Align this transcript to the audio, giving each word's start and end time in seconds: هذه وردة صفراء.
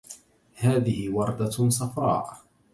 هذه 0.55 1.09
وردة 1.09 1.49
صفراء. 1.69 2.37